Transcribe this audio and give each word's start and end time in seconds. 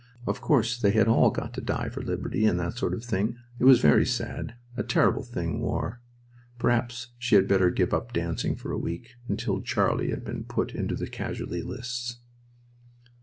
Of 0.25 0.41
course 0.41 0.79
they 0.79 0.89
had 0.89 1.07
all 1.07 1.29
got 1.29 1.53
to 1.53 1.61
die 1.61 1.87
for 1.89 2.01
liberty, 2.01 2.45
and 2.47 2.59
that 2.59 2.75
sort 2.75 2.95
of 2.95 3.05
thing. 3.05 3.37
It 3.59 3.65
was 3.65 3.81
very 3.81 4.03
sad. 4.03 4.55
A 4.75 4.81
terrible 4.81 5.21
thing 5.21 5.59
war!... 5.59 6.01
Perhaps 6.57 7.09
she 7.19 7.35
had 7.35 7.47
better 7.47 7.69
give 7.69 7.93
up 7.93 8.11
dancing 8.11 8.55
for 8.55 8.71
a 8.71 8.79
week, 8.79 9.11
until 9.29 9.61
Charlie 9.61 10.09
had 10.09 10.25
been 10.25 10.45
put 10.45 10.73
into 10.73 10.95
the 10.95 11.05
casualty 11.05 11.61
lists. 11.61 12.17